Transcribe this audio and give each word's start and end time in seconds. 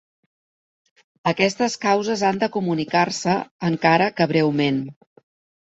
Aquestes 1.31 1.75
causes 1.83 2.25
han 2.31 2.41
de 2.45 2.51
comunicar-se, 2.57 3.37
encara 3.71 4.11
que 4.19 4.31
breument. 4.35 4.85